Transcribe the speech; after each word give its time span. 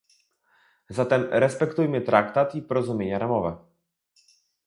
Zatem 0.99 1.27
respektujmy 1.41 2.01
traktat 2.09 2.55
i 2.55 2.61
porozumienia 2.61 3.19
ramowe 3.19 3.55